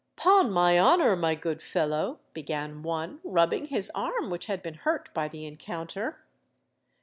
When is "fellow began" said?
1.61-2.81